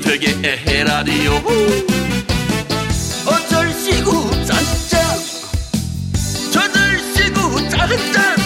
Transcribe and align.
윤택의 0.00 0.40
에헤라디오 0.42 1.32
어쩔시구 3.26 4.30
짠짠 4.46 5.02
저들시구 6.50 7.68
짠짠 7.68 8.36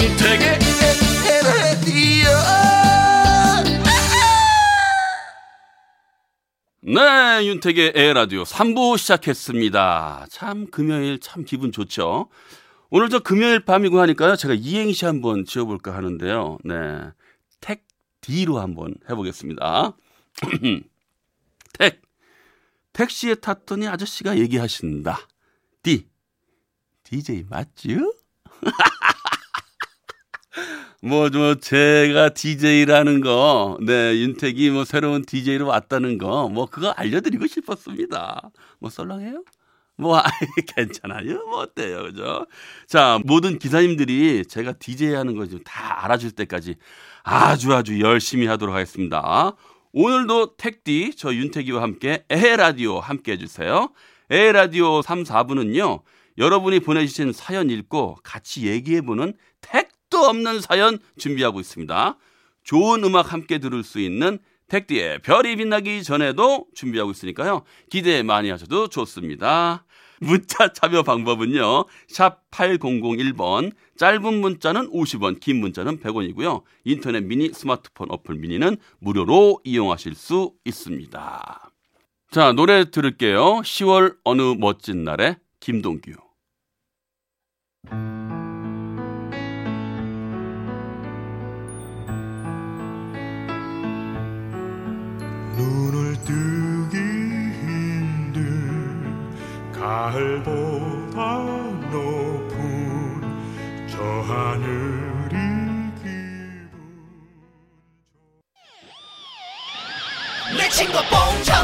윤택의 0.00 0.58
에헤라디오 1.22 2.28
네, 6.80 7.46
윤택의 7.46 7.92
에라디오 7.94 8.44
3부 8.44 8.96
시작했습니다. 8.96 10.26
참, 10.30 10.70
금요일 10.70 11.20
참 11.20 11.44
기분 11.44 11.70
좋죠? 11.70 12.30
오늘 12.88 13.10
저 13.10 13.18
금요일 13.18 13.60
밤이고 13.60 14.00
하니까요, 14.00 14.36
제가 14.36 14.54
이행시 14.54 15.04
한번 15.04 15.44
지어볼까 15.44 15.94
하는데요. 15.94 16.58
네. 16.64 16.74
택, 17.60 17.89
D로 18.20 18.58
한번 18.58 18.94
해보겠습니다. 19.08 19.96
택. 21.78 22.02
택시에 22.92 23.36
탔더니 23.36 23.88
아저씨가 23.88 24.38
얘기하신다. 24.38 25.18
D. 25.82 26.06
DJ 27.04 27.44
맞죠? 27.48 28.12
뭐, 31.02 31.30
뭐, 31.30 31.54
제가 31.54 32.30
DJ라는 32.30 33.22
거, 33.22 33.78
네, 33.80 34.18
윤택이 34.18 34.70
뭐 34.70 34.84
새로운 34.84 35.24
DJ로 35.24 35.66
왔다는 35.66 36.18
거, 36.18 36.48
뭐, 36.48 36.66
그거 36.66 36.90
알려드리고 36.90 37.46
싶었습니다. 37.46 38.50
뭐, 38.80 38.90
썰렁해요? 38.90 39.42
뭐, 40.00 40.20
괜찮아요. 40.76 41.44
뭐, 41.46 41.60
어때요. 41.60 42.04
그죠? 42.04 42.46
자, 42.86 43.18
모든 43.24 43.58
기사님들이 43.58 44.44
제가 44.46 44.72
DJ 44.74 45.14
하는 45.14 45.36
거 45.36 45.46
좀 45.46 45.60
다 45.64 46.04
알아줄 46.04 46.32
때까지 46.32 46.76
아주 47.22 47.74
아주 47.74 48.00
열심히 48.00 48.46
하도록 48.46 48.74
하겠습니다. 48.74 49.52
오늘도 49.92 50.56
택디, 50.56 51.12
저 51.16 51.34
윤택이와 51.34 51.82
함께 51.82 52.24
에헤라디오 52.30 53.00
함께 53.00 53.32
해 53.32 53.38
주세요. 53.38 53.90
에헤라디오 54.30 55.02
3, 55.02 55.24
4부는요, 55.24 56.02
여러분이 56.38 56.80
보내주신 56.80 57.32
사연 57.32 57.68
읽고 57.70 58.18
같이 58.22 58.66
얘기해보는 58.68 59.34
택도 59.60 60.18
없는 60.18 60.60
사연 60.60 60.98
준비하고 61.18 61.60
있습니다. 61.60 62.16
좋은 62.62 63.04
음악 63.04 63.32
함께 63.32 63.58
들을 63.58 63.82
수 63.82 63.98
있는 64.00 64.38
택디의 64.70 65.18
별이 65.18 65.56
빛나기 65.56 66.02
전에도 66.02 66.66
준비하고 66.74 67.10
있으니까요. 67.10 67.64
기대 67.90 68.22
많이 68.22 68.50
하셔도 68.50 68.88
좋습니다. 68.88 69.84
문자 70.20 70.72
참여 70.72 71.02
방법은요. 71.02 71.84
샵 72.08 72.50
8001번, 72.50 73.72
짧은 73.96 74.40
문자는 74.40 74.90
50원, 74.90 75.40
긴 75.40 75.60
문자는 75.60 75.98
100원이고요. 76.00 76.62
인터넷 76.84 77.22
미니, 77.22 77.50
스마트폰 77.52 78.10
어플 78.10 78.36
미니는 78.36 78.76
무료로 78.98 79.60
이용하실 79.64 80.14
수 80.14 80.52
있습니다. 80.64 81.70
자, 82.30 82.52
노래 82.52 82.90
들을게요. 82.90 83.60
10월 83.62 84.16
어느 84.24 84.42
멋진 84.58 85.04
날에 85.04 85.36
김동규. 85.58 86.12
눈을 95.70 96.14
뜨기 96.24 96.96
힘든 97.60 99.30
가을보다 99.72 101.38
높은 101.92 103.22
저 103.88 104.02
하늘이 104.02 105.36
기분 106.02 106.74
내 110.58 110.68
친구 110.70 110.98
뽕차 111.08 111.59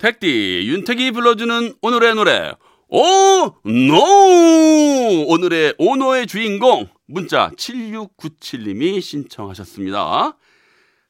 택디 0.00 0.62
윤택이 0.66 1.10
불러주는 1.10 1.74
오늘의 1.82 2.14
노래 2.14 2.52
오 2.88 3.52
노! 3.64 5.26
오늘의 5.28 5.74
오노의 5.76 6.26
주인공 6.26 6.88
문자 7.06 7.50
7697님이 7.56 9.02
신청하셨습니다. 9.02 10.38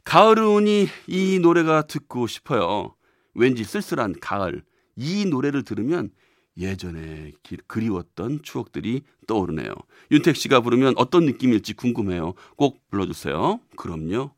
가을은 0.05 0.45
오니 0.45 0.89
이 1.07 1.39
노래가 1.41 1.83
듣고 1.83 2.27
싶어요. 2.27 2.97
왠지 3.35 3.63
쓸쓸한 3.63 4.17
가을 4.21 4.65
이 4.97 5.25
노래를 5.25 5.63
들으면 5.63 6.11
예전에 6.59 7.31
기- 7.45 7.59
그리웠던 7.69 8.41
추억들이 8.43 9.03
떠오르네요. 9.29 9.73
윤택 10.11 10.35
씨가 10.35 10.61
부르면 10.63 10.95
어떤 10.97 11.27
느낌일지 11.27 11.75
궁금해요. 11.75 12.35
꼭 12.57 12.81
불러주세요. 12.91 13.61
그럼요. 13.77 14.33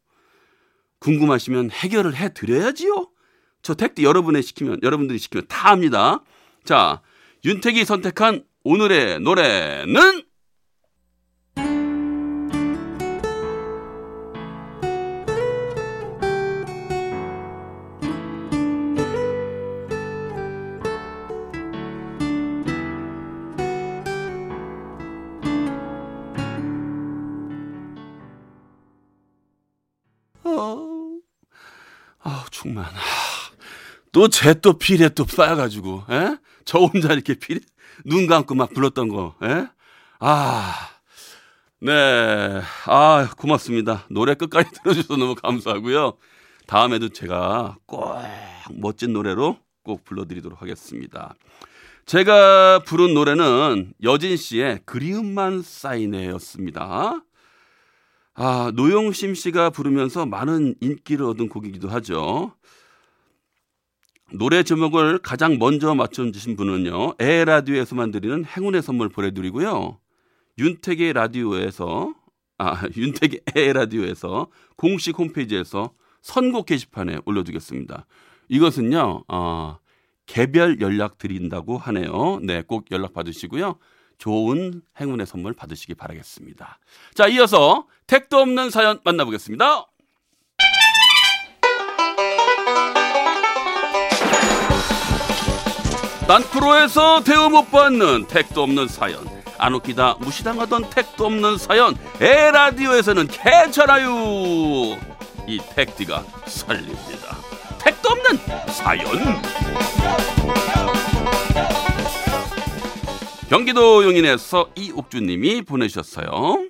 궁금하시면 0.99 1.71
해결을 1.71 2.15
해 2.17 2.35
드려야지요. 2.35 3.09
저 3.63 3.75
택디 3.75 4.05
여러분의 4.05 4.43
시키면 4.43 4.81
여러분들이 4.83 5.19
시키면 5.19 5.47
다 5.49 5.71
합니다. 5.71 6.23
자, 6.65 7.01
윤택이 7.45 7.85
선택한 7.85 8.45
오늘의 8.65 9.21
노래는 9.21 10.25
어, 30.45 31.21
아, 32.25 32.45
충만. 32.51 32.87
또쟤또 34.13 34.75
필에 34.75 35.09
또 35.09 35.25
쌓여가지고, 35.25 36.05
에? 36.11 36.37
저 36.65 36.79
혼자 36.79 37.13
이렇게 37.13 37.35
필, 37.35 37.61
눈 38.05 38.27
감고 38.27 38.55
막 38.55 38.73
불렀던 38.73 39.09
거, 39.09 39.35
에? 39.43 39.67
아, 40.21 40.93
네. 41.81 42.63
아, 42.87 43.29
고맙습니다. 43.37 44.07
노래 44.09 44.35
끝까지 44.35 44.71
들어주셔서 44.85 45.17
너무 45.17 45.35
감사하고요. 45.35 46.17
다음에도 46.69 47.09
제가 47.09 47.77
꼭 47.87 48.15
멋진 48.71 49.13
노래로 49.13 49.59
꼭 49.83 50.05
불러드리도록 50.05 50.63
하겠습니다. 50.63 51.35
제가 52.07 52.85
부른 52.87 53.15
노래는 53.15 53.95
여진 54.05 54.37
씨의 54.37 54.81
그리움만 54.87 55.63
쌓이네였습니다. 55.63 57.25
아, 58.35 58.73
노영심 58.75 59.35
씨가 59.35 59.71
부르면서 59.71 60.25
많은 60.25 60.77
인기를 60.81 61.27
얻은 61.27 61.49
곡이기도 61.49 61.89
하죠. 61.89 62.55
노래 64.35 64.63
제목을 64.63 65.19
가장 65.19 65.59
먼저 65.59 65.95
맞춰주신 65.95 66.57
분은요, 66.57 67.15
에 67.21 67.45
라디오에서만 67.45 68.11
드리는 68.11 68.45
행운의 68.45 68.83
선물 68.83 69.11
보내드리고요. 69.11 69.99
윤택의 70.59 71.13
라디오에서, 71.13 72.15
아, 72.59 72.83
윤택의 72.97 73.41
에 73.55 73.73
라디오에서 73.73 74.49
공식 74.77 75.19
홈페이지에서 75.19 75.93
선곡 76.23 76.67
게시판에 76.67 77.19
올려두겠습니다. 77.27 78.07
이것은요, 78.49 79.25
어, 79.29 79.79
개별 80.25 80.81
연락 80.81 81.19
드린다고 81.19 81.77
하네요. 81.77 82.41
네, 82.43 82.63
꼭 82.63 82.91
연락 82.91 83.13
받으시고요. 83.13 83.77
좋은 84.17 84.83
행운의 85.01 85.27
선물 85.27 85.53
받으시기 85.53 85.95
바라겠습니다. 85.95 86.79
자, 87.15 87.27
이어서 87.29 87.87
택도 88.07 88.39
없는 88.39 88.71
사연 88.71 89.01
만나보겠습니다. 89.05 89.87
난 96.33 96.43
프로에서 96.45 97.23
대우 97.23 97.51
못 97.51 97.71
받는 97.71 98.27
택도 98.27 98.63
없는 98.63 98.89
사연. 98.89 99.29
안 99.59 99.75
웃기다 99.75 100.15
무시당하던 100.15 100.89
택도 100.89 101.27
없는 101.27 101.59
사연. 101.59 101.95
에라디오에서는 102.23 103.27
괜찮아요. 103.27 104.09
이 105.47 105.61
택디가 105.77 106.25
살립니다. 106.47 107.37
택도 107.83 108.09
없는 108.09 108.39
사연. 108.69 109.05
경기도 113.51 114.03
용인에서 114.03 114.71
이옥주님이 114.75 115.61
보내주셨어요. 115.61 116.67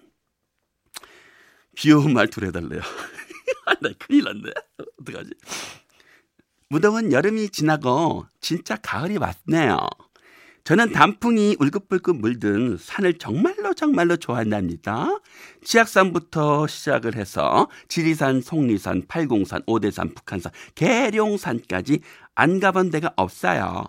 귀여운 1.79 2.15
말투를 2.15 2.49
해달래요. 2.49 2.81
나 3.81 3.91
큰일 3.97 4.25
났네. 4.25 4.51
어떡하지? 5.03 5.31
무더운 6.73 7.13
여름이 7.13 7.51
지나고 7.51 8.25
진짜 8.41 8.77
가을이 8.77 9.19
왔네요. 9.19 9.77
저는 10.65 10.93
단풍이 10.93 11.57
울긋불긋 11.61 12.17
물든 12.17 12.79
산을 12.81 13.19
정말로 13.19 13.75
정말로 13.75 14.17
좋아한답니다. 14.17 15.21
지악산부터 15.63 16.67
시작을 16.67 17.15
해서 17.15 17.69
지리산, 17.89 18.41
속리산, 18.41 19.03
팔공산, 19.07 19.61
오대산, 19.67 20.15
북한산, 20.15 20.51
계룡산까지 20.75 22.01
안 22.35 22.59
가본 22.59 22.89
데가 22.89 23.13
없어요. 23.17 23.85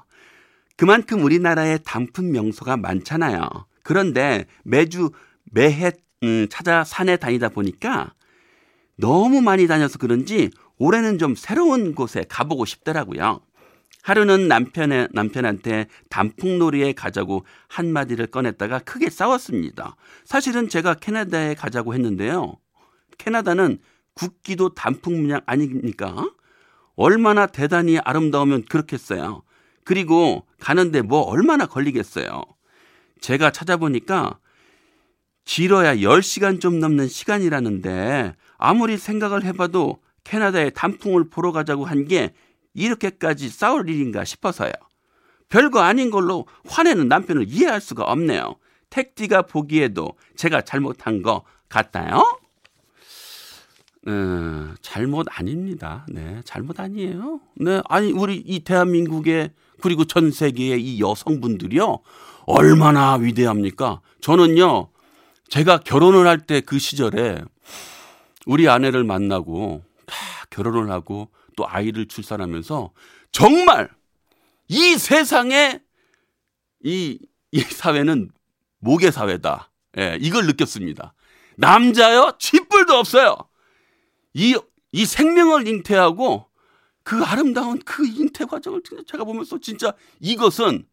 그만큼 0.76 1.24
우리나라에 1.24 1.78
단풍 1.86 2.34
명소가 2.34 2.76
많잖아요. 2.76 3.48
그런데 3.84 4.46
매주 4.66 5.12
매해 5.46 5.94
음, 6.24 6.48
찾아 6.50 6.84
산에 6.84 7.16
다니다 7.16 7.48
보니까 7.48 8.14
너무 8.98 9.42
많이 9.42 9.68
다녀서 9.68 9.98
그런지 9.98 10.50
올해는 10.78 11.18
좀 11.18 11.36
새로운 11.36 11.96
곳에 11.96 12.24
가보고 12.28 12.66
싶더라고요. 12.66 13.42
하루는 14.04 14.50
남편의, 14.50 15.10
남편한테 15.14 15.88
단풍놀이에 16.10 16.92
가자고 16.92 17.46
한마디를 17.70 18.28
꺼냈다가 18.28 18.80
크게 18.80 19.10
싸웠습니다. 19.10 19.96
사실은 20.26 20.68
제가 20.68 20.96
캐나다에 20.96 21.56
가자고 21.56 21.94
했는데요. 21.94 22.58
캐나다는 23.18 23.80
국기도 24.14 24.74
단풍 24.74 25.22
문양 25.22 25.42
아닙니까? 25.46 26.30
얼마나 26.96 27.48
대단히 27.48 27.98
아름다우면 27.98 28.66
그렇겠어요. 28.66 29.44
그리고 29.86 30.46
가는데 30.60 31.02
뭐 31.02 31.22
얼마나 31.22 31.66
걸리겠어요. 31.66 32.44
제가 33.22 33.52
찾아보니까 33.52 34.38
길어야 35.46 35.96
10시간 35.96 36.60
좀 36.60 36.80
넘는 36.80 37.08
시간이라는데 37.08 38.36
아무리 38.58 38.98
생각을 38.98 39.44
해봐도 39.46 40.03
캐나다에 40.24 40.70
단풍을 40.72 41.30
보러 41.30 41.52
가자고 41.52 41.86
한 41.86 42.06
게 42.08 42.34
이렇게까지 42.74 43.50
싸울 43.50 43.88
일인가 43.90 44.24
싶어서요. 44.26 44.72
별거 45.50 45.80
아닌 45.82 46.10
걸로 46.10 46.48
화내는 46.68 47.08
남편을 47.08 47.46
이해할 47.48 47.80
수가 47.82 48.04
없네요. 48.06 48.56
택디가 48.90 49.44
보기에도 49.44 50.14
제가 50.36 50.62
잘못한 50.62 51.22
거 51.22 51.44
같나요? 51.70 52.40
어, 54.08 54.74
잘못 54.82 55.28
아닙니다. 55.30 56.06
네, 56.10 56.42
잘못 56.44 56.80
아니에요. 56.80 57.40
네, 57.56 57.82
아니 57.88 58.12
우리 58.12 58.36
이 58.38 58.60
대한민국의 58.62 59.52
그리고 59.82 60.04
전 60.06 60.32
세계의 60.32 60.82
이 60.84 61.00
여성분들이요 61.00 62.00
얼마나 62.46 63.14
위대합니까? 63.16 64.02
저는요 64.22 64.90
제가 65.48 65.78
결혼을 65.80 66.28
할 66.28 66.40
때 66.46 66.62
그 66.62 66.80
시절에 66.80 67.42
우리 68.46 68.68
아내를 68.68 69.04
만나고 69.04 69.84
다 69.84 69.93
결혼을 70.50 70.92
하고 70.92 71.30
또 71.56 71.68
아이를 71.68 72.08
출산하면서 72.08 72.92
정말 73.32 73.90
이 74.68 74.98
세상에 74.98 75.82
이, 76.84 77.20
이 77.52 77.60
사회는 77.60 78.32
모계 78.80 79.12
사회다. 79.12 79.72
예, 79.98 80.18
이걸 80.20 80.46
느꼈습니다. 80.48 81.14
남자요? 81.56 82.34
쥐뿔도 82.40 82.94
없어요. 82.94 83.38
이, 84.34 84.58
이 84.92 85.06
생명을 85.06 85.68
잉태하고 85.68 86.48
그 87.04 87.24
아름다운 87.24 87.80
그 87.80 88.06
잉태 88.06 88.46
과정을 88.46 88.82
제가 89.06 89.24
보면서 89.24 89.60
진짜 89.60 89.94
이것은 90.20 90.86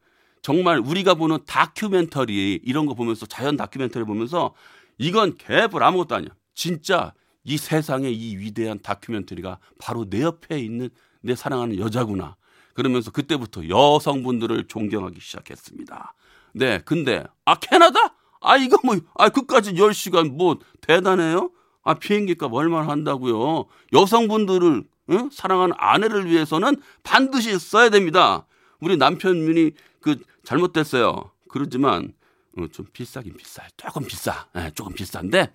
정말 0.43 0.79
우리가 0.79 1.15
보는 1.15 1.39
다큐멘터리 1.47 2.61
이런 2.65 2.87
거 2.87 2.95
보면서 2.95 3.27
자연 3.27 3.57
다큐멘터리 3.57 4.05
보면서 4.05 4.55
이건 4.99 5.37
개뿔 5.37 5.83
아무것도 5.83 6.15
아니야. 6.15 6.31
진짜 6.55 7.15
이 7.45 7.57
세상에 7.57 8.11
이 8.11 8.37
위대한 8.37 8.79
다큐멘터리가 8.81 9.59
바로 9.79 10.09
내 10.09 10.23
옆에 10.23 10.59
있는 10.59 10.91
내 11.23 11.35
사랑하는 11.35 11.79
여자구나. 11.79 12.37
그러면서 12.75 13.11
그때부터 13.11 13.69
여성분들을 13.69 14.67
존경하기 14.69 15.21
시작했습니다. 15.21 16.15
네, 16.55 16.81
근데 16.85 17.25
아 17.45 17.55
캐나다? 17.57 18.15
아 18.41 18.57
이거 18.57 18.79
뭐 18.85 18.97
아 19.17 19.29
그까지 19.29 19.75
10시간 19.75 20.31
뭐 20.31 20.59
대단해요? 20.81 21.51
아 21.83 21.95
비행기 21.95 22.37
값 22.37 22.53
얼마나 22.53 22.89
한다고요? 22.89 23.67
여성분들을 23.93 24.85
응? 25.11 25.31
사랑하는 25.33 25.75
아내를 25.79 26.27
위해서는 26.27 26.77
반드시 27.03 27.59
써야 27.59 27.89
됩니다. 27.91 28.47
우리 28.81 28.97
남편분이 28.97 29.73
그 30.01 30.17
잘못됐어요. 30.45 31.31
그러지만 31.49 32.13
어, 32.57 32.67
좀 32.73 32.87
비싸긴 32.93 33.37
비싸요. 33.37 33.67
조금 33.77 34.05
비싸. 34.07 34.47
네, 34.55 34.71
조금 34.75 34.95
비싼데 34.95 35.53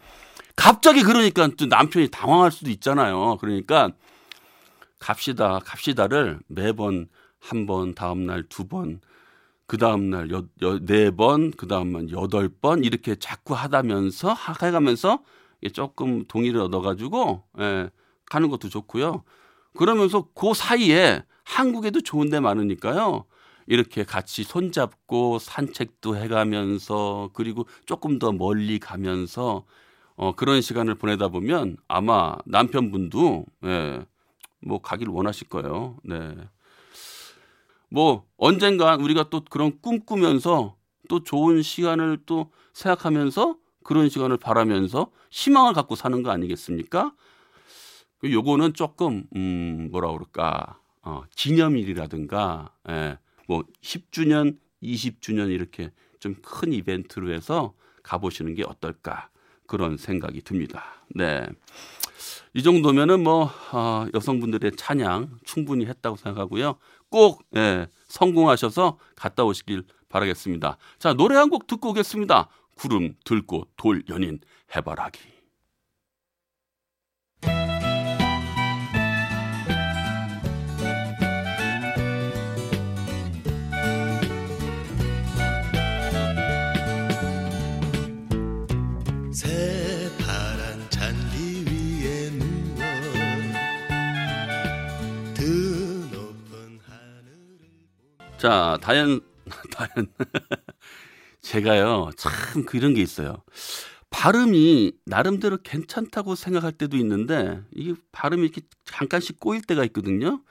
갑자기 0.56 1.04
그러니까 1.04 1.50
또 1.58 1.66
남편이 1.66 2.10
당황할 2.10 2.52
수도 2.52 2.70
있잖아요. 2.72 3.38
그러니까 3.40 3.92
갑시다, 5.00 5.60
갑시다를 5.60 6.40
매번 6.48 7.08
한 7.40 7.66
번, 7.68 7.94
다음 7.94 8.26
날 8.26 8.44
두 8.50 8.68
번, 8.68 9.02
그 9.68 9.78
다음 9.78 10.10
날 10.10 10.28
네 10.86 11.12
번, 11.12 11.52
그 11.52 11.68
다음은 11.68 12.12
여덟 12.12 12.50
번 12.50 12.84
이렇게 12.84 13.16
자꾸 13.16 13.54
하다면서 13.54 14.36
해가면서 14.64 15.24
조금 15.74 16.26
동의를 16.26 16.62
얻어가지고 16.62 17.44
예, 17.60 17.90
가는 18.26 18.50
것도 18.50 18.70
좋고요. 18.70 19.24
그러면서 19.78 20.28
그 20.34 20.54
사이에 20.54 21.24
한국에도 21.44 22.02
좋은 22.02 22.30
데 22.30 22.40
많으니까요. 22.40 23.26
이렇게 23.68 24.04
같이 24.04 24.44
손잡고 24.44 25.40
산책도 25.40 26.18
해가면서 26.18 27.32
그리고 27.34 27.68
조금 27.86 28.20
더 28.20 28.32
멀리 28.32 28.80
가면서 28.80 29.66
어, 30.16 30.34
그런 30.34 30.62
시간을 30.62 30.96
보내다 30.96 31.28
보면 31.28 31.78
아마 31.88 32.36
남편분도 32.46 33.46
예, 33.66 34.06
뭐 34.62 34.82
가길 34.82 35.10
원하실 35.10 35.50
거예요. 35.50 35.98
네. 36.04 36.36
뭐 37.90 38.26
언젠간 38.38 39.02
우리가 39.02 39.30
또 39.30 39.44
그런 39.50 39.80
꿈 39.82 40.00
꾸면서 40.06 40.76
또 41.10 41.24
좋은 41.24 41.62
시간을 41.62 42.20
또 42.26 42.52
생각하면서 42.74 43.58
그런 43.84 44.10
시간을 44.10 44.38
바라면서 44.38 45.12
희망을 45.32 45.74
갖고 45.74 45.96
사는 45.96 46.24
거 46.24 46.32
아니겠습니까? 46.32 47.14
그 48.20 48.32
요거는 48.32 48.74
조금 48.74 49.26
음 49.36 49.90
뭐라 49.92 50.12
그럴까 50.12 50.80
어, 51.04 51.24
기념일이라든가 51.36 52.72
예, 52.90 53.18
뭐 53.48 53.64
10주년, 53.82 54.58
20주년 54.82 55.52
이렇게 55.52 55.92
좀 56.20 56.36
큰 56.42 56.74
이벤트로 56.74 57.32
해서 57.32 57.74
가보시는 58.02 58.56
게 58.56 58.64
어떨까 58.64 59.30
그런 59.68 59.98
생각이 59.98 60.42
듭니다. 60.42 60.84
네. 61.14 61.46
이 62.54 62.64
정도면은 62.64 63.22
뭐 63.24 63.52
어, 63.74 64.06
여성분들의 64.14 64.74
찬양 64.78 65.40
충분히 65.44 65.86
했다고 65.86 66.16
생각하고요. 66.18 66.78
꼭 67.10 67.44
예, 67.56 67.88
성공하셔서 68.08 68.98
갔다 69.16 69.44
오시길 69.44 69.84
바라겠습니다. 70.10 70.78
자 71.00 71.14
노래 71.14 71.36
한 71.36 71.50
곡 71.50 71.68
듣고 71.68 71.90
오겠습니다. 71.90 72.50
구름 72.76 73.16
들고 73.26 73.68
돌 73.78 74.04
연인 74.10 74.40
해바라기. 74.76 75.35
자 98.46 98.78
다현 98.80 99.22
다현 99.74 100.08
제가요 101.42 102.12
참 102.16 102.64
그런 102.66 102.94
게 102.94 103.02
있어요. 103.02 103.42
발음이 104.12 104.92
나름대로 105.04 105.58
괜찮다고 105.64 106.36
생각할 106.36 106.74
때도 106.74 106.96
있는데 106.98 107.64
이게 107.74 107.96
발음이 108.12 108.44
이렇게 108.44 108.62
잠깐씩 108.86 109.40
꼬일 109.40 109.64
때가 109.64 109.84
있거든요. 109.86 110.44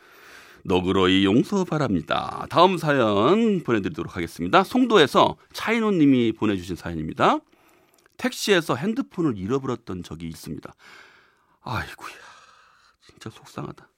너그러이 0.64 1.24
용서 1.24 1.62
바랍니다. 1.62 2.46
다음 2.50 2.78
사연 2.78 3.62
보내드리도록 3.62 4.16
하겠습니다. 4.16 4.64
송도에서 4.64 5.36
차인호 5.52 5.92
님이 5.92 6.32
보내주신 6.32 6.74
사연입니다. 6.74 7.38
택시에서 8.16 8.74
핸드폰을 8.74 9.38
잃어버렸던 9.38 10.02
적이 10.02 10.26
있습니다. 10.26 10.74
아이고야, 11.62 12.14
진짜 13.06 13.30
속상하다. 13.30 13.88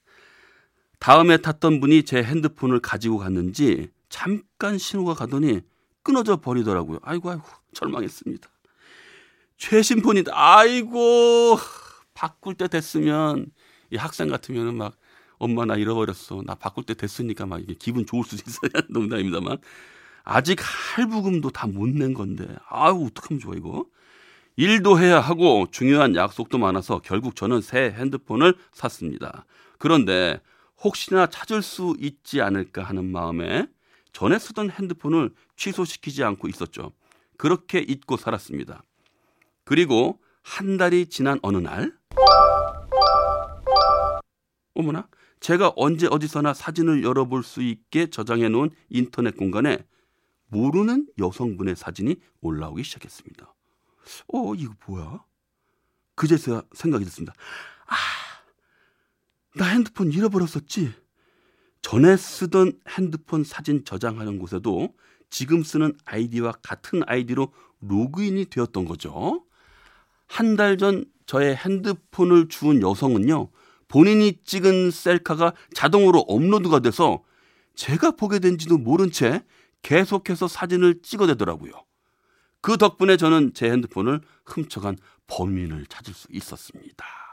다음에 0.98 1.36
탔던 1.36 1.80
분이 1.80 2.04
제 2.04 2.22
핸드폰을 2.22 2.80
가지고 2.80 3.18
갔는지 3.18 3.88
잠깐 4.08 4.78
신호가 4.78 5.14
가더니 5.14 5.60
끊어져 6.02 6.36
버리더라고요. 6.36 7.00
아이고, 7.02 7.30
아이고, 7.30 7.44
절망했습니다. 7.74 8.48
최신 9.56 10.02
폰이다. 10.02 10.32
아이고, 10.34 11.58
바꿀 12.14 12.54
때 12.54 12.68
됐으면 12.68 13.46
이 13.90 13.96
학생 13.96 14.28
같으면은 14.28 14.76
막 14.76 14.96
엄마 15.38 15.64
나 15.64 15.76
잃어버렸어. 15.76 16.42
나 16.46 16.54
바꿀 16.54 16.84
때 16.84 16.94
됐으니까 16.94 17.46
막 17.46 17.60
이게 17.60 17.74
기분 17.74 18.06
좋을 18.06 18.24
수도 18.24 18.42
있어요. 18.46 18.70
농담입니다만. 18.90 19.58
아직 20.24 20.58
할부금도 20.60 21.50
다 21.50 21.66
못 21.68 21.88
낸 21.90 22.14
건데. 22.14 22.46
아유, 22.68 23.06
어떡하면 23.10 23.40
좋아, 23.40 23.54
이거. 23.56 23.86
일도 24.56 24.98
해야 25.00 25.20
하고 25.20 25.66
중요한 25.70 26.16
약속도 26.16 26.58
많아서 26.58 27.00
결국 27.04 27.36
저는 27.36 27.60
새 27.60 27.94
핸드폰을 27.96 28.54
샀습니다. 28.72 29.44
그런데 29.78 30.40
혹시나 30.82 31.26
찾을 31.26 31.62
수 31.62 31.96
있지 31.98 32.40
않을까 32.40 32.82
하는 32.82 33.10
마음에 33.10 33.66
전에 34.12 34.38
쓰던 34.38 34.70
핸드폰을 34.70 35.30
취소시키지 35.56 36.24
않고 36.24 36.48
있었죠. 36.48 36.92
그렇게 37.36 37.80
잊고 37.80 38.16
살았습니다. 38.16 38.82
그리고 39.64 40.20
한 40.42 40.76
달이 40.76 41.06
지난 41.08 41.38
어느 41.42 41.58
날 41.58 41.92
어머나 44.74 45.08
제가 45.40 45.72
언제 45.76 46.06
어디서나 46.06 46.54
사진을 46.54 47.02
열어볼 47.02 47.42
수 47.42 47.62
있게 47.62 48.08
저장해 48.08 48.48
놓은 48.48 48.70
인터넷 48.88 49.36
공간에 49.36 49.84
모르는 50.48 51.08
여성분의 51.18 51.76
사진이 51.76 52.16
올라오기 52.40 52.84
시작했습니다. 52.84 53.52
어, 54.28 54.54
이거 54.54 54.74
뭐야? 54.86 55.24
그제서야 56.14 56.62
생각이 56.72 57.04
됐습니다. 57.04 57.34
아, 59.56 59.64
나 59.64 59.66
핸드폰 59.70 60.12
잃어버렸었지? 60.12 60.92
전에 61.82 62.16
쓰던 62.16 62.72
핸드폰 62.88 63.44
사진 63.44 63.84
저장하는 63.84 64.38
곳에도 64.38 64.94
지금 65.30 65.62
쓰는 65.62 65.94
아이디와 66.04 66.52
같은 66.62 67.02
아이디로 67.06 67.52
로그인이 67.80 68.46
되었던 68.46 68.84
거죠. 68.84 69.44
한 70.28 70.56
달 70.56 70.76
전 70.76 71.04
저의 71.26 71.56
핸드폰을 71.56 72.48
주운 72.48 72.82
여성은요, 72.82 73.50
본인이 73.88 74.38
찍은 74.44 74.90
셀카가 74.90 75.54
자동으로 75.74 76.20
업로드가 76.20 76.80
돼서 76.80 77.22
제가 77.74 78.12
보게 78.12 78.38
된지도 78.38 78.78
모른 78.78 79.10
채 79.10 79.44
계속해서 79.82 80.48
사진을 80.48 81.02
찍어대더라고요. 81.02 81.72
그 82.60 82.76
덕분에 82.78 83.16
저는 83.16 83.54
제 83.54 83.70
핸드폰을 83.70 84.20
훔쳐간 84.46 84.98
범인을 85.28 85.86
찾을 85.86 86.14
수 86.14 86.26
있었습니다. 86.30 87.25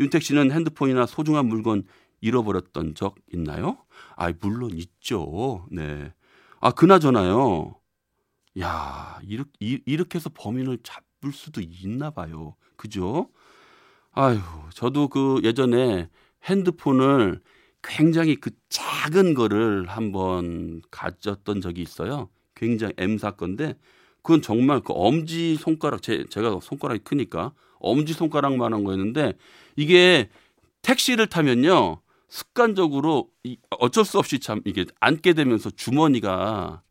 윤택 0.00 0.22
씨는 0.22 0.52
핸드폰이나 0.52 1.06
소중한 1.06 1.46
물건 1.46 1.84
잃어버렸던 2.20 2.94
적 2.94 3.16
있나요? 3.32 3.78
아, 4.16 4.32
물론 4.40 4.70
있죠. 4.72 5.66
네. 5.70 6.12
아, 6.60 6.70
그나저나요. 6.70 7.74
야, 8.60 9.18
이렇게, 9.22 9.50
이렇게 9.60 10.16
해서 10.16 10.30
범인을 10.32 10.78
잡을 10.82 11.32
수도 11.32 11.60
있나 11.60 12.10
봐요. 12.10 12.56
그죠? 12.76 13.28
아유, 14.12 14.38
저도 14.72 15.08
그 15.08 15.40
예전에 15.44 16.08
핸드폰을 16.44 17.40
굉장히 17.82 18.36
그 18.36 18.50
작은 18.68 19.34
거를 19.34 19.86
한번 19.86 20.80
가졌던 20.90 21.60
적이 21.60 21.82
있어요. 21.82 22.30
굉장히 22.54 22.94
M 22.96 23.18
사건인데 23.18 23.78
그건 24.22 24.42
정말 24.42 24.80
그 24.80 24.92
엄지 24.92 25.56
손가락 25.56 26.02
제, 26.02 26.24
제가 26.30 26.58
손가락이 26.60 27.04
크니까 27.04 27.52
엄지 27.78 28.12
손가락만한 28.12 28.84
거였는데 28.84 29.34
이게 29.76 30.30
택시를 30.82 31.26
타면요 31.26 32.00
습관적으로 32.28 33.30
이 33.44 33.58
어쩔 33.78 34.04
수 34.04 34.18
없이 34.18 34.38
참 34.38 34.60
이게 34.64 34.84
앉게 35.00 35.34
되면서 35.34 35.70
주머니가 35.70 36.82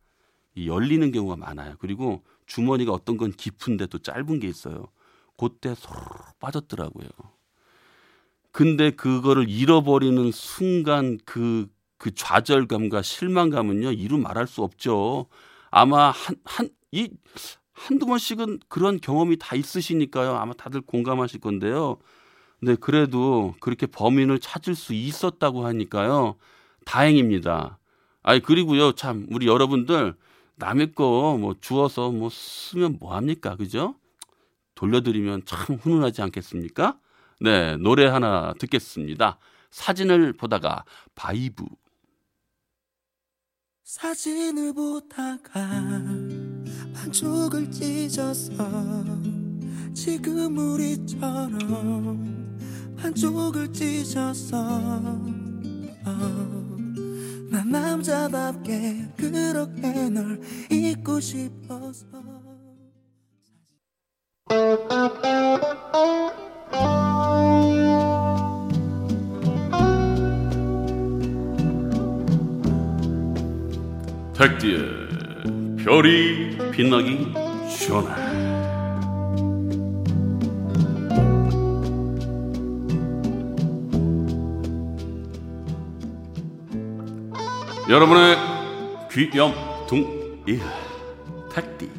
이 0.55 0.67
열리는 0.67 1.11
경우가 1.11 1.35
많아요. 1.35 1.75
그리고 1.79 2.23
주머니가 2.45 2.91
어떤 2.93 3.17
건 3.17 3.31
깊은데 3.31 3.87
또 3.87 3.99
짧은 3.99 4.39
게 4.39 4.47
있어요. 4.47 4.87
그때 5.37 5.75
서로 5.75 6.01
빠졌더라고요. 6.39 7.09
근데 8.51 8.91
그거를 8.91 9.49
잃어버리는 9.49 10.31
순간 10.31 11.17
그, 11.25 11.67
그 11.97 12.13
좌절감과 12.13 13.01
실망감은요, 13.01 13.91
이루 13.91 14.17
말할 14.17 14.47
수 14.47 14.63
없죠. 14.63 15.25
아마 15.71 16.11
한, 16.11 16.37
한, 16.45 16.69
이, 16.93 17.09
한두 17.75 18.05
번씩은 18.07 18.59
그런 18.69 18.99
경험이 18.99 19.37
다 19.37 19.55
있으시니까요. 19.55 20.35
아마 20.35 20.53
다들 20.53 20.81
공감하실 20.81 21.41
건데요. 21.41 21.97
근데 22.59 22.75
그래도 22.75 23.53
그렇게 23.59 23.85
범인을 23.85 24.39
찾을 24.39 24.75
수 24.75 24.93
있었다고 24.93 25.65
하니까요. 25.67 26.35
다행입니다. 26.85 27.77
아이, 28.23 28.39
그리고요, 28.39 28.93
참, 28.93 29.27
우리 29.31 29.47
여러분들 29.47 30.15
남의 30.55 30.93
거 30.95 31.37
뭐 31.37 31.53
주워서 31.61 32.11
뭐 32.11 32.29
쓰면 32.31 32.97
뭐 32.99 33.13
합니까? 33.15 33.55
그죠? 33.57 33.95
돌려드리면 34.75 35.43
참 35.45 35.75
훈훈하지 35.77 36.21
않겠습니까? 36.23 36.97
네, 37.41 37.77
노래 37.77 38.05
하나 38.07 38.53
듣겠습니다. 38.59 39.37
사진을 39.71 40.33
보다가 40.33 40.85
바이브. 41.15 41.65
사진을 43.83 44.73
보다가 44.73 45.59
반쪽을 46.95 47.69
찢어서 47.71 49.03
지금 49.93 50.57
우리처럼 50.57 51.55
반쪽을 52.97 53.71
찢어서 53.73 54.57
어, 56.05 56.77
난 57.51 57.69
남자답게 57.69 59.09
그렇게 59.17 60.09
널 60.09 60.39
잊고 60.71 61.19
싶어서. 61.19 62.05
택디의 74.33 75.05
별이 75.83 76.44
빛나기 76.75 77.31
전에 77.87 78.09
여러분의 87.87 88.35
귀염둥이 89.09 90.59
택디 91.53 91.89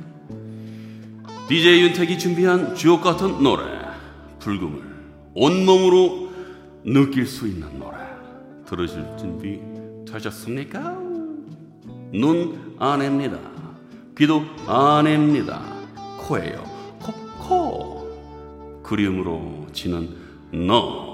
DJ 1.48 1.82
윤택이 1.84 2.18
준비한 2.18 2.74
주옥 2.74 3.00
같은 3.00 3.42
노래 3.42 3.62
불금을 4.40 4.82
온몸으로 5.32 6.28
느낄 6.84 7.24
수 7.24 7.48
있는 7.48 7.78
노래 7.78 7.96
들으실 8.66 9.06
준비 9.18 9.58
되셨습니까? 10.06 10.98
눈 12.12 12.76
안입니다. 12.78 13.65
귀도 14.18 14.42
안입니다. 14.66 15.60
코예요. 16.26 16.64
코, 17.02 17.12
코. 17.38 18.80
그리움으로 18.82 19.66
지는 19.74 20.08
너. 20.50 21.05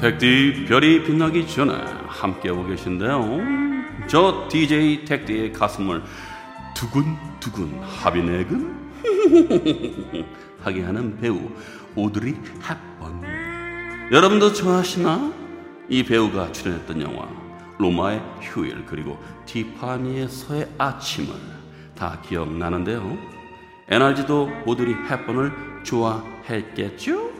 택디 0.00 0.64
별이 0.66 1.04
빛나기 1.04 1.46
전에 1.46 1.74
함께하고 2.08 2.66
계신데요. 2.66 3.38
저 4.08 4.48
DJ 4.50 5.04
택디의 5.04 5.52
가슴을 5.52 6.02
두근두근 6.74 7.78
합의내근 7.82 8.80
하게 10.64 10.84
하는 10.84 11.18
배우 11.20 11.50
오드리 11.94 12.32
헵번. 12.32 13.22
여러분도 14.10 14.54
좋아하시나? 14.54 15.34
이 15.90 16.02
배우가 16.02 16.50
출연했던 16.50 17.02
영화 17.02 17.28
로마의 17.78 18.22
휴일 18.40 18.86
그리고 18.86 19.22
티파니에서의 19.44 20.66
아침을 20.78 21.34
다 21.94 22.18
기억나는데요. 22.26 23.18
NRG도 23.86 24.50
오드리 24.64 24.94
헵번을 24.94 25.52
좋아했겠죠? 25.82 27.32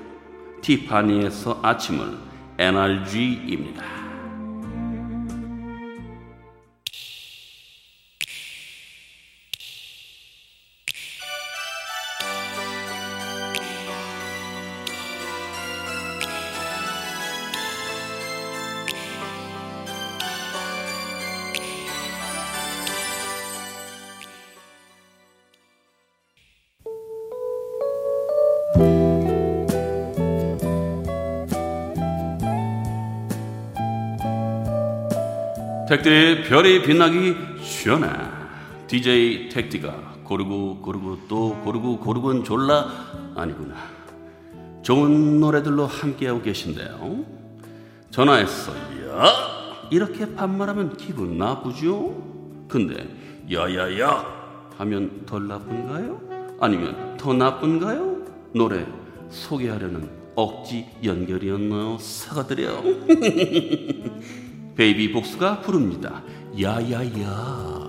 티파니에서 0.60 1.60
아침을 1.62 2.29
NRG입니다. 2.60 3.99
택들의 35.90 36.44
별이 36.44 36.82
빛나기 36.82 37.34
전에 37.82 38.06
DJ 38.86 39.48
택디가 39.48 40.20
고르고 40.22 40.82
고르고 40.82 41.18
또 41.26 41.58
고르고 41.64 41.98
고르곤 41.98 42.44
졸라 42.44 42.86
아니구나. 43.34 43.74
좋은 44.82 45.40
노래들로 45.40 45.86
함께하고 45.86 46.42
계신데요. 46.42 47.24
전화했어. 48.12 48.70
야! 48.72 49.88
이렇게 49.90 50.32
반말하면 50.32 50.96
기분 50.96 51.36
나쁘죠? 51.36 52.66
근데 52.68 53.08
야야야 53.52 54.70
하면 54.78 55.26
덜 55.26 55.48
나쁜가요? 55.48 56.20
아니면 56.60 57.16
더 57.16 57.32
나쁜가요? 57.34 58.26
노래 58.54 58.86
소개하려는 59.28 60.08
억지 60.36 60.86
연결이었나요? 61.02 61.98
사과드려. 61.98 62.80
베이비 64.76 65.12
복수가 65.12 65.60
부릅니다. 65.60 66.22
야야야. 66.60 67.79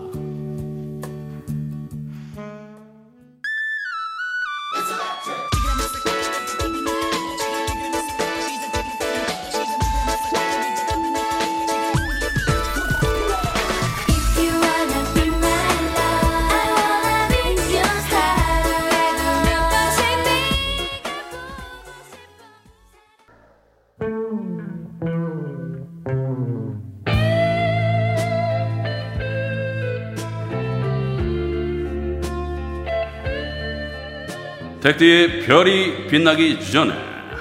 택디의 34.82 35.46
별이 35.46 36.08
빛나기 36.08 36.60
전에 36.72 36.92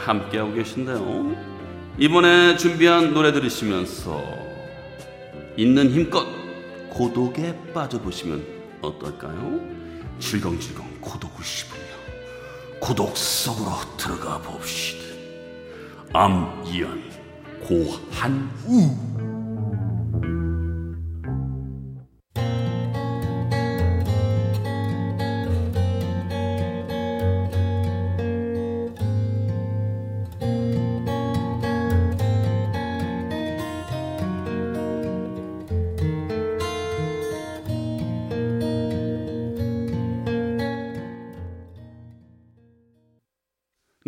함께하고 0.04 0.52
계신데요. 0.52 1.34
이번에 1.98 2.58
준비한 2.58 3.14
노래 3.14 3.32
들으시면서 3.32 4.22
있는 5.56 5.90
힘껏 5.90 6.26
고독에 6.90 7.56
빠져보시면 7.72 8.44
어떨까요? 8.82 9.58
질겅질겅 10.18 10.98
고독을 11.00 11.42
씹으며 11.42 11.80
고독 12.78 13.16
속으로 13.16 13.70
들어가 13.96 14.38
봅시다. 14.38 15.00
암이안 16.12 17.10
고한우 17.60 19.09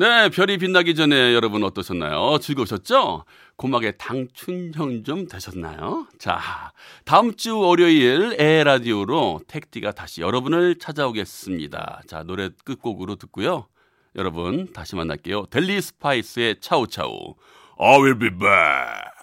네, 0.02 0.30
별이 0.30 0.59
빛나기 0.59 0.97
전에 0.97 1.32
여러분 1.32 1.62
어떠셨나요? 1.62 2.38
즐거우셨죠? 2.38 3.25
고막에 3.54 3.93
당 3.93 4.30
충전 4.30 5.04
좀 5.04 5.28
되셨나요? 5.28 6.08
자, 6.19 6.41
다음 7.04 7.36
주 7.36 7.56
월요일 7.56 8.34
에헤라디오로 8.37 9.43
택디가 9.47 9.93
다시 9.93 10.21
여러분을 10.21 10.80
찾아오겠습니다. 10.80 12.02
자, 12.08 12.25
노래 12.25 12.50
끝곡으로 12.65 13.15
듣고요. 13.15 13.69
여러분 14.17 14.73
다시 14.73 14.97
만날게요. 14.97 15.47
델리 15.47 15.80
스파이스의 15.80 16.56
차우차우. 16.58 17.36
I 17.78 18.00
will 18.00 18.19
be 18.19 18.30
back. 18.30 19.22